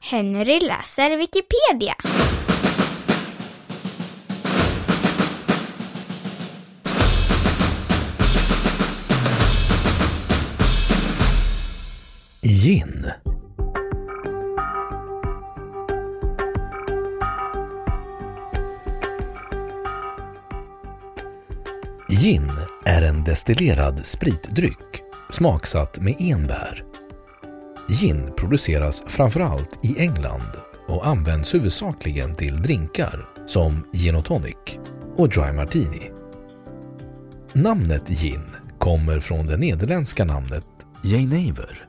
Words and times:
Henry 0.00 0.60
läser 0.60 1.16
Wikipedia. 1.16 1.94
Gin. 12.42 13.10
Gin 22.08 22.50
är 22.84 23.02
en 23.02 23.24
destillerad 23.24 24.06
spritdryck 24.06 25.02
smaksatt 25.30 26.00
med 26.00 26.16
enbär. 26.18 26.87
Gin 27.88 28.32
produceras 28.36 29.02
framförallt 29.06 29.78
i 29.82 29.98
England 29.98 30.52
och 30.88 31.06
används 31.06 31.54
huvudsakligen 31.54 32.34
till 32.34 32.62
drinkar 32.62 33.28
som 33.46 33.86
gin 33.92 34.14
och 34.14 34.24
tonic 34.24 34.78
och 35.16 35.28
dry 35.28 35.52
martini. 35.52 36.10
Namnet 37.52 38.08
gin 38.08 38.44
kommer 38.78 39.20
från 39.20 39.46
det 39.46 39.56
nederländska 39.56 40.24
namnet 40.24 40.66
Jenever 41.04 41.88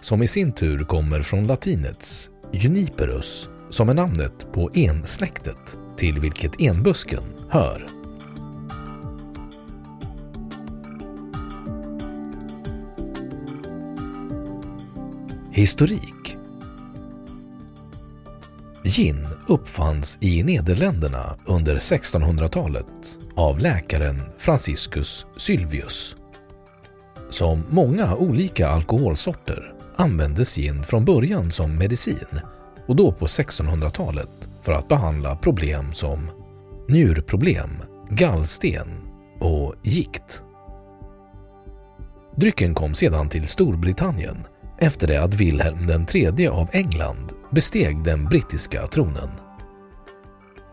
som 0.00 0.22
i 0.22 0.28
sin 0.28 0.52
tur 0.52 0.78
kommer 0.78 1.22
från 1.22 1.46
latinets 1.46 2.30
juniperus 2.52 3.48
som 3.70 3.88
är 3.88 3.94
namnet 3.94 4.52
på 4.52 4.70
ensläktet 4.74 5.78
till 5.96 6.20
vilket 6.20 6.60
enbusken 6.60 7.22
hör. 7.50 7.97
Historik 15.58 16.36
Gin 18.84 19.26
uppfanns 19.46 20.18
i 20.20 20.42
Nederländerna 20.42 21.36
under 21.46 21.76
1600-talet 21.76 22.86
av 23.34 23.58
läkaren 23.58 24.22
Franciscus 24.38 25.26
Sylvius. 25.36 26.16
Som 27.30 27.64
många 27.68 28.16
olika 28.16 28.68
alkoholsorter 28.68 29.74
användes 29.96 30.56
gin 30.56 30.82
från 30.82 31.04
början 31.04 31.50
som 31.50 31.78
medicin 31.78 32.40
och 32.86 32.96
då 32.96 33.12
på 33.12 33.26
1600-talet 33.26 34.48
för 34.62 34.72
att 34.72 34.88
behandla 34.88 35.36
problem 35.36 35.94
som 35.94 36.30
njurproblem, 36.88 37.70
gallsten 38.10 38.88
och 39.40 39.74
gikt. 39.82 40.42
Drycken 42.36 42.74
kom 42.74 42.94
sedan 42.94 43.28
till 43.28 43.48
Storbritannien 43.48 44.44
efter 44.80 45.06
det 45.06 45.22
att 45.22 45.34
Wilhelm 45.34 46.06
III 46.14 46.48
av 46.48 46.68
England 46.72 47.32
besteg 47.50 48.04
den 48.04 48.24
brittiska 48.24 48.86
tronen. 48.86 49.28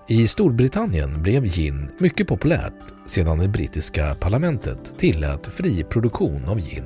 I 0.07 0.27
Storbritannien 0.27 1.21
blev 1.21 1.43
gin 1.43 1.89
mycket 1.99 2.27
populärt 2.27 2.83
sedan 3.07 3.39
det 3.39 3.47
brittiska 3.47 4.15
parlamentet 4.15 4.99
tillät 4.99 5.47
fri 5.47 5.83
produktion 5.83 6.45
av 6.45 6.59
gin 6.59 6.85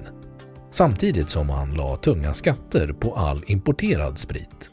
samtidigt 0.71 1.29
som 1.29 1.47
man 1.47 1.73
la 1.73 1.95
tunga 1.95 2.33
skatter 2.33 2.93
på 2.93 3.15
all 3.15 3.43
importerad 3.47 4.17
sprit. 4.17 4.69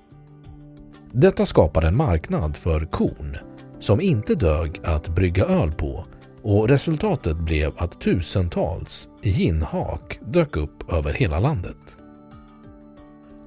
Detta 1.12 1.46
skapade 1.46 1.88
en 1.88 1.96
marknad 1.96 2.56
för 2.56 2.80
korn 2.80 3.36
som 3.80 4.00
inte 4.00 4.34
dög 4.34 4.80
att 4.84 5.08
brygga 5.08 5.44
öl 5.44 5.72
på 5.72 6.06
och 6.42 6.68
resultatet 6.68 7.36
blev 7.36 7.72
att 7.76 8.00
tusentals 8.00 9.08
ginhak 9.22 10.18
dök 10.26 10.56
upp 10.56 10.92
över 10.92 11.12
hela 11.12 11.40
landet. 11.40 11.96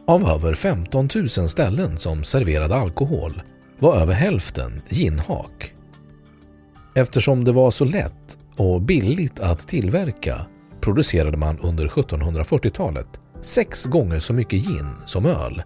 Av 0.09 0.23
över 0.29 0.55
15 0.55 1.09
000 1.15 1.29
ställen 1.29 1.97
som 1.97 2.23
serverade 2.23 2.75
alkohol 2.75 3.41
var 3.79 3.95
över 3.95 4.13
hälften 4.13 4.81
ginhak. 4.89 5.73
Eftersom 6.95 7.43
det 7.43 7.51
var 7.51 7.71
så 7.71 7.85
lätt 7.85 8.37
och 8.57 8.81
billigt 8.81 9.39
att 9.39 9.67
tillverka 9.67 10.45
producerade 10.81 11.37
man 11.37 11.59
under 11.59 11.87
1740-talet 11.87 13.07
sex 13.41 13.85
gånger 13.85 14.19
så 14.19 14.33
mycket 14.33 14.65
gin 14.65 14.89
som 15.05 15.25
öl. 15.25 15.63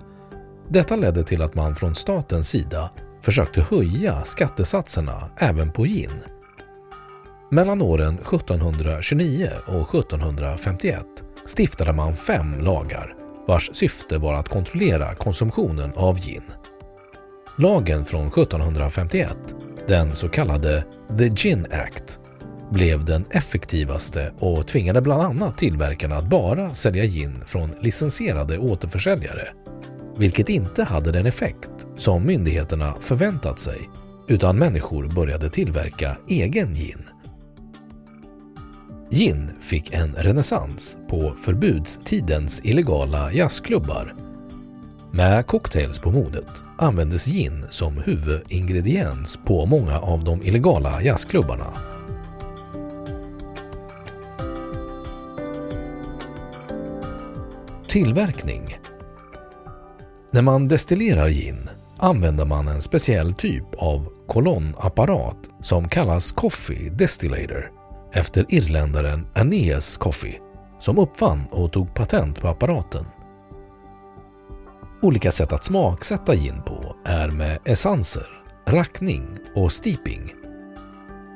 Detta 0.70 0.96
ledde 0.96 1.24
till 1.24 1.42
att 1.42 1.56
man 1.56 1.76
från 1.76 1.96
statens 1.96 2.50
sida 2.50 2.90
försökte 3.22 3.62
höja 3.62 4.26
skattesatserna 4.26 5.30
även 5.38 5.72
på 5.72 5.84
gin. 5.84 6.20
Mellan 7.52 7.82
åren 7.82 8.14
1729 8.14 9.50
och 9.68 9.96
1751 9.96 11.06
stiftade 11.46 11.94
man 11.94 12.16
fem 12.16 12.60
lagar 12.60 13.23
vars 13.48 13.70
syfte 13.74 14.18
var 14.18 14.34
att 14.34 14.50
kontrollera 14.50 15.16
konsumtionen 15.16 15.94
av 15.96 16.20
gin. 16.20 16.44
Lagen 17.58 18.06
från 18.06 18.28
1751, 18.28 19.38
den 19.88 20.16
så 20.16 20.28
kallade 20.30 20.86
The 21.18 21.30
Gin 21.30 21.66
Act, 21.72 22.20
blev 22.72 23.06
den 23.06 23.26
effektivaste 23.30 24.34
och 24.40 24.68
tvingade 24.68 25.02
bland 25.02 25.22
annat 25.22 25.58
tillverkarna 25.58 26.16
att 26.16 26.30
bara 26.30 26.74
sälja 26.74 27.06
gin 27.06 27.44
från 27.46 27.72
licensierade 27.82 28.58
återförsäljare, 28.58 29.48
vilket 30.18 30.50
inte 30.50 30.84
hade 30.84 31.12
den 31.12 31.26
effekt 31.26 31.72
som 31.98 32.26
myndigheterna 32.26 32.94
förväntat 33.00 33.60
sig 33.60 33.90
utan 34.28 34.58
människor 34.58 35.16
började 35.16 35.50
tillverka 35.50 36.18
egen 36.28 36.74
gin. 36.74 37.04
Gin 39.14 39.52
fick 39.62 39.94
en 39.94 40.16
renässans 40.16 40.98
på 41.10 41.34
förbudstidens 41.42 42.62
illegala 42.64 43.32
jazzklubbar. 43.32 44.16
Med 45.12 45.48
cocktails 45.48 46.00
på 46.00 46.12
modet 46.12 46.52
användes 46.78 47.26
gin 47.26 47.66
som 47.70 47.98
huvudingrediens 47.98 49.40
på 49.46 49.66
många 49.66 50.00
av 50.00 50.24
de 50.24 50.42
illegala 50.44 51.02
jazzklubbarna. 51.02 51.74
Tillverkning 57.88 58.78
När 60.32 60.42
man 60.42 60.68
destillerar 60.68 61.30
gin 61.30 61.70
använder 61.98 62.46
man 62.46 62.68
en 62.68 62.82
speciell 62.82 63.34
typ 63.34 63.76
av 63.78 64.08
kolonnapparat 64.28 65.38
som 65.62 65.90
kallas 65.90 66.32
Coffee 66.32 66.90
Destillator 66.90 67.83
efter 68.14 68.46
irländaren 68.50 69.28
Aeneas 69.34 69.98
Coffey 69.98 70.40
som 70.80 70.98
uppfann 70.98 71.46
och 71.52 71.72
tog 71.72 71.94
patent 71.94 72.42
på 72.42 72.48
apparaten. 72.48 73.06
Olika 75.02 75.32
sätt 75.32 75.54
att 75.54 75.66
smaksätta 75.66 76.36
gin 76.36 76.62
på 76.66 76.96
är 77.06 77.30
med 77.30 77.60
essenser, 77.66 78.28
rackning 78.68 79.24
och 79.56 79.72
steeping. 79.72 80.34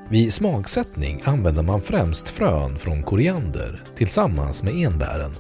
Vid 0.10 0.34
smaksättning 0.34 1.22
använder 1.26 1.64
man 1.64 1.82
främst 1.82 2.30
frön 2.30 2.78
från 2.78 3.04
koriander 3.04 3.84
tillsammans 3.96 4.64
med 4.64 4.74
enbären. 4.76 5.32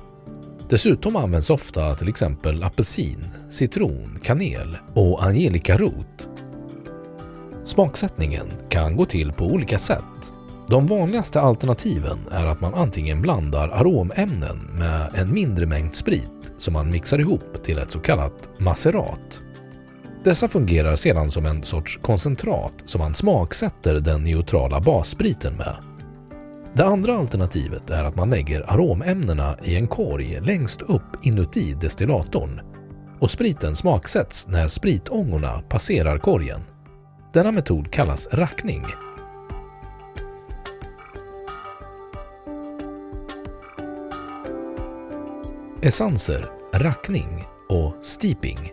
Dessutom 0.69 1.15
används 1.15 1.49
ofta 1.49 1.95
till 1.95 2.09
exempel 2.09 2.63
apelsin, 2.63 3.27
citron, 3.49 4.19
kanel 4.23 4.77
och 4.93 5.23
angelikarot. 5.23 6.29
Smaksättningen 7.65 8.47
kan 8.69 8.95
gå 8.95 9.05
till 9.05 9.31
på 9.31 9.45
olika 9.45 9.79
sätt. 9.79 10.03
De 10.69 10.87
vanligaste 10.87 11.41
alternativen 11.41 12.17
är 12.31 12.45
att 12.45 12.61
man 12.61 12.73
antingen 12.73 13.21
blandar 13.21 13.69
aromämnen 13.69 14.57
med 14.73 15.09
en 15.15 15.33
mindre 15.33 15.65
mängd 15.65 15.95
sprit 15.95 16.51
som 16.57 16.73
man 16.73 16.91
mixar 16.91 17.19
ihop 17.19 17.63
till 17.63 17.77
ett 17.77 17.91
så 17.91 17.99
kallat 17.99 18.59
macerat. 18.59 19.41
Dessa 20.23 20.47
fungerar 20.47 20.95
sedan 20.95 21.31
som 21.31 21.45
en 21.45 21.63
sorts 21.63 21.99
koncentrat 22.01 22.75
som 22.85 23.01
man 23.01 23.15
smaksätter 23.15 23.93
den 23.93 24.23
neutrala 24.23 24.79
basspriten 24.79 25.53
med. 25.53 25.75
Det 26.73 26.85
andra 26.85 27.17
alternativet 27.17 27.89
är 27.89 28.03
att 28.03 28.15
man 28.15 28.29
lägger 28.29 28.73
aromämnena 28.73 29.55
i 29.63 29.75
en 29.75 29.87
korg 29.87 30.39
längst 30.41 30.81
upp 30.81 31.25
inuti 31.25 31.73
destillatorn 31.73 32.61
och 33.19 33.31
spriten 33.31 33.75
smaksätts 33.75 34.47
när 34.47 34.67
spritångorna 34.67 35.61
passerar 35.69 36.17
korgen. 36.17 36.61
Denna 37.33 37.51
metod 37.51 37.91
kallas 37.91 38.27
rackning. 38.31 38.85
Essenser, 45.81 46.49
rackning 46.73 47.47
och 47.69 47.95
steeping. 48.05 48.71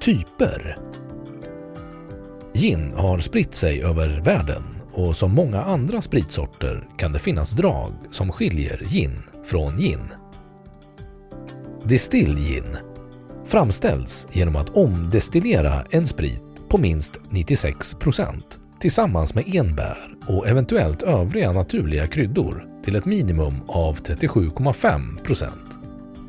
Typer 0.00 0.76
Gin 2.54 2.92
har 2.96 3.18
spritt 3.18 3.54
sig 3.54 3.82
över 3.82 4.20
världen 4.20 4.62
och 4.92 5.16
som 5.16 5.34
många 5.34 5.62
andra 5.62 6.02
spritsorter 6.02 6.88
kan 6.96 7.12
det 7.12 7.18
finnas 7.18 7.50
drag 7.50 7.92
som 8.10 8.32
skiljer 8.32 8.82
gin 8.84 9.22
från 9.44 9.76
gin. 9.76 10.08
Distill 11.84 12.36
gin 12.38 12.76
framställs 13.44 14.28
genom 14.32 14.56
att 14.56 14.76
omdestillera 14.76 15.84
en 15.90 16.06
sprit 16.06 16.68
på 16.68 16.78
minst 16.78 17.20
96% 17.30 18.42
tillsammans 18.80 19.34
med 19.34 19.54
enbär 19.54 20.14
och 20.30 20.48
eventuellt 20.48 21.02
övriga 21.02 21.52
naturliga 21.52 22.06
kryddor 22.06 22.66
till 22.84 22.96
ett 22.96 23.04
minimum 23.04 23.54
av 23.66 23.96
37,5% 23.96 25.50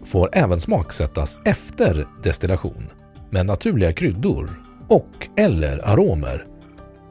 Får 0.05 0.29
även 0.33 0.59
smaksättas 0.59 1.39
efter 1.45 2.07
destillation 2.23 2.89
med 3.29 3.45
naturliga 3.45 3.93
kryddor 3.93 4.49
och 4.87 5.29
eller 5.37 5.89
aromer. 5.89 6.45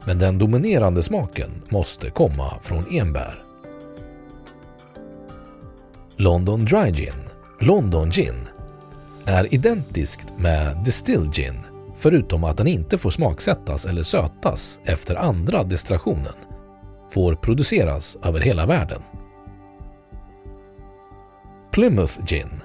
Men 0.05 0.19
den 0.19 0.37
dominerande 0.37 1.03
smaken 1.03 1.49
måste 1.69 2.09
komma 2.09 2.59
från 2.61 2.85
enbär. 2.91 3.43
London 6.15 6.65
Dry 6.65 6.91
Gin, 6.91 7.29
London 7.59 8.11
Gin, 8.11 8.47
är 9.25 9.53
identiskt 9.53 10.27
med 10.37 10.77
Distilled 10.85 11.33
Gin 11.33 11.59
förutom 11.97 12.43
att 12.43 12.57
den 12.57 12.67
inte 12.67 12.97
får 12.97 13.11
smaksättas 13.11 13.85
eller 13.85 14.03
sötas 14.03 14.79
efter 14.83 15.15
andra 15.15 15.63
destillationen, 15.63 16.33
får 17.11 17.35
produceras 17.35 18.17
över 18.23 18.39
hela 18.39 18.65
världen. 18.65 19.01
Plymouth 21.71 22.25
Gin, 22.25 22.61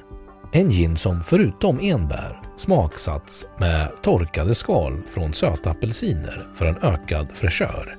en 0.52 0.70
gin 0.70 0.96
som 0.96 1.22
förutom 1.22 1.78
enbär 1.82 2.40
smaksatts 2.56 3.46
med 3.58 3.88
torkade 4.02 4.54
skal 4.54 5.02
från 5.10 5.32
söta 5.32 5.70
apelsiner 5.70 6.46
för 6.54 6.66
en 6.66 6.76
ökad 6.82 7.28
fräschör. 7.34 7.96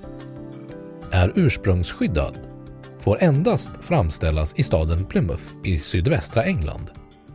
Är 1.11 1.31
ursprungsskyddad, 1.35 2.37
får 2.99 3.23
endast 3.23 3.71
framställas 3.81 4.53
i 4.57 4.63
staden 4.63 5.05
Plymouth 5.05 5.43
i 5.63 5.79
sydvästra 5.79 6.43
England, 6.43 6.91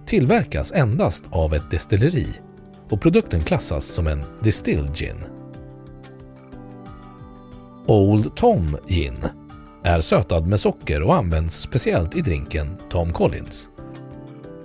tillverkas 0.07 0.73
endast 0.73 1.25
av 1.31 1.55
ett 1.55 1.71
destilleri 1.71 2.29
och 2.89 3.01
produkten 3.01 3.41
klassas 3.41 3.87
som 3.87 4.07
en 4.07 4.23
distilled 4.41 4.97
gin. 4.97 5.32
Old 7.87 8.37
Tom 8.37 8.77
Gin 8.87 9.25
är 9.85 10.01
sötad 10.01 10.47
med 10.47 10.61
socker 10.61 11.03
och 11.03 11.15
används 11.15 11.61
speciellt 11.61 12.17
i 12.17 12.21
drinken 12.21 12.77
Tom 12.91 13.13
Collins. 13.13 13.69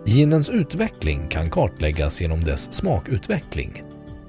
Ginens 0.05 0.49
utveckling 0.49 1.27
kan 1.27 1.49
kartläggas 1.49 2.21
genom 2.21 2.43
dess 2.43 2.73
smakutveckling. 2.73 3.83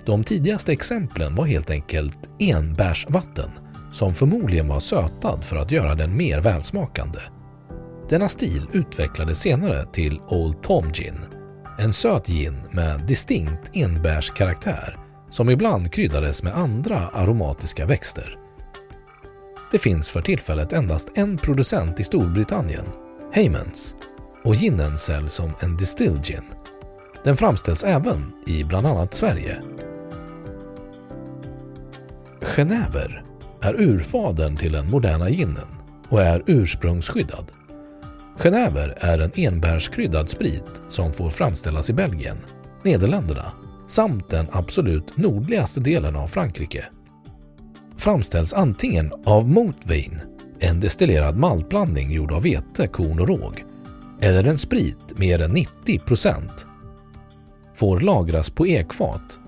De 0.06 0.24
tidigaste 0.24 0.72
exemplen 0.72 1.34
var 1.34 1.44
helt 1.44 1.70
enkelt 1.70 2.30
enbärsvatten 2.38 3.50
som 3.92 4.14
förmodligen 4.14 4.68
var 4.68 4.80
sötad 4.80 5.44
för 5.44 5.56
att 5.56 5.72
göra 5.72 5.94
den 5.94 6.16
mer 6.16 6.40
välsmakande. 6.40 7.20
Denna 8.08 8.28
stil 8.28 8.66
utvecklades 8.72 9.40
senare 9.40 9.86
till 9.92 10.20
Old 10.28 10.62
Tom 10.62 10.92
Gin 10.92 11.18
en 11.78 11.92
söt 11.92 12.26
gin 12.26 12.60
med 12.70 13.06
distinkt 13.06 13.70
enbärskaraktär 13.72 14.98
som 15.30 15.50
ibland 15.50 15.92
kryddades 15.92 16.42
med 16.42 16.54
andra 16.54 17.08
aromatiska 17.08 17.86
växter. 17.86 18.47
Det 19.70 19.78
finns 19.78 20.08
för 20.08 20.22
tillfället 20.22 20.72
endast 20.72 21.08
en 21.14 21.36
producent 21.36 22.00
i 22.00 22.04
Storbritannien, 22.04 22.84
Heymans, 23.32 23.94
och 24.44 24.54
ginen 24.54 24.98
säljs 24.98 25.34
som 25.34 25.52
en 25.60 25.76
distilled 25.76 26.24
gin. 26.24 26.44
Den 27.24 27.36
framställs 27.36 27.84
även 27.84 28.32
i 28.46 28.64
bland 28.64 28.86
annat 28.86 29.14
Sverige. 29.14 29.60
Genever 32.42 33.24
är 33.60 33.80
urfadern 33.80 34.56
till 34.56 34.72
den 34.72 34.90
moderna 34.90 35.30
ginen 35.30 35.68
och 36.08 36.22
är 36.22 36.42
ursprungsskyddad. 36.46 37.52
Genever 38.38 38.98
är 39.00 39.18
en 39.18 39.32
enbärskryddad 39.34 40.28
sprit 40.28 40.82
som 40.88 41.12
får 41.12 41.30
framställas 41.30 41.90
i 41.90 41.92
Belgien, 41.92 42.38
Nederländerna 42.82 43.52
samt 43.88 44.30
den 44.30 44.46
absolut 44.52 45.16
nordligaste 45.16 45.80
delen 45.80 46.16
av 46.16 46.26
Frankrike. 46.26 46.84
Framställs 47.98 48.52
antingen 48.52 49.12
av 49.24 49.48
motvin, 49.48 50.20
en 50.60 50.80
destillerad 50.80 51.36
maltblandning 51.36 52.10
gjord 52.12 52.32
av 52.32 52.42
vete, 52.42 52.86
korn 52.86 53.20
och 53.20 53.28
råg, 53.28 53.64
eller 54.20 54.44
en 54.44 54.58
sprit 54.58 55.18
mer 55.18 55.42
än 55.42 55.56
90% 55.56 56.40
Får 57.78 58.00
lagras 58.00 58.50
på 58.50 58.66
ekfat. 58.66 59.38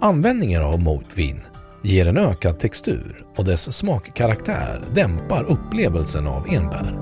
Användningen 0.00 0.62
av 0.62 0.82
motvin 0.82 1.40
ger 1.82 2.06
en 2.06 2.16
ökad 2.16 2.58
textur 2.58 3.26
och 3.36 3.44
dess 3.44 3.76
smakkaraktär 3.76 4.84
dämpar 4.94 5.44
upplevelsen 5.44 6.26
av 6.26 6.46
enbär. 6.48 6.98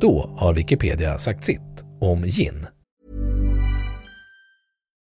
Då 0.00 0.30
har 0.36 0.54
Wikipedia 0.54 1.18
sagt 1.18 1.44
sitt 1.44 1.84
om 2.00 2.22
gin. 2.22 2.66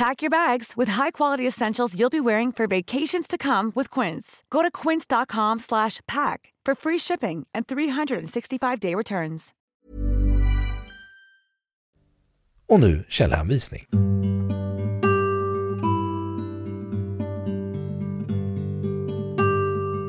Pack 0.00 0.22
your 0.22 0.30
bags 0.30 0.76
with 0.78 0.88
high-quality 0.88 1.46
essentials 1.46 1.94
you'll 1.94 2.10
be 2.10 2.20
wearing 2.20 2.52
for 2.52 2.66
vacations 2.66 3.28
to 3.28 3.36
come 3.36 3.70
with 3.74 3.90
Quince. 3.90 4.42
Go 4.48 4.62
to 4.62 4.70
quince.com/pack 4.70 6.38
for 6.66 6.74
free 6.74 6.98
shipping 6.98 7.46
and 7.54 7.66
365-day 7.66 8.94
returns. 8.94 9.50
Och 12.68 12.80
nu 12.80 13.04
källhänvisning. 13.08 13.86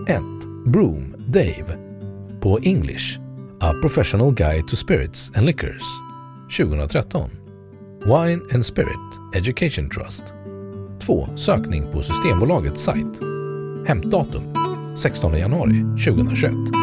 1. 0.07 0.71
Broom, 0.71 1.15
Dave. 1.27 1.77
På 2.41 2.59
English. 2.61 3.19
A 3.61 3.73
Professional 3.81 4.31
Guide 4.31 4.67
to 4.67 4.75
Spirits 4.75 5.31
and 5.35 5.45
Liquors. 5.45 5.83
2013. 6.57 7.40
Wine 8.05 8.41
and 8.53 8.65
Spirit 8.65 9.35
Education 9.35 9.89
Trust. 9.89 10.33
2. 10.99 11.27
Sökning 11.35 11.91
på 11.91 12.01
Systembolagets 12.01 12.81
sajt. 12.81 13.19
Hämtdatum 13.87 14.43
16 14.97 15.37
januari 15.37 15.75
2021. 16.05 16.80